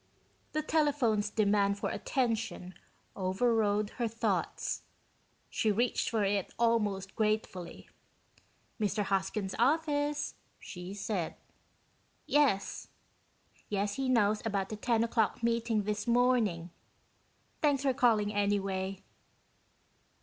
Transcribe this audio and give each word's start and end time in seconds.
The 0.53 0.63
telephone's 0.63 1.29
demand 1.29 1.77
for 1.77 1.91
attention 1.91 2.73
overrode 3.15 3.91
her 4.01 4.07
thoughts. 4.07 4.81
She 5.47 5.71
reached 5.71 6.09
for 6.09 6.23
it 6.23 6.51
almost 6.57 7.15
gratefully. 7.15 7.87
"Mr. 8.79 9.03
Hoskins' 9.03 9.53
office," 9.59 10.33
she 10.59 10.95
said. 10.95 11.35
"Yes. 12.25 12.87
Yes, 13.69 13.93
he 13.97 14.09
knows 14.09 14.41
about 14.43 14.69
the 14.69 14.75
ten 14.75 15.03
o'clock 15.03 15.43
meeting 15.43 15.83
this 15.83 16.07
morning. 16.07 16.71
Thanks 17.61 17.83
for 17.83 17.93
calling, 17.93 18.33
anyway." 18.33 19.03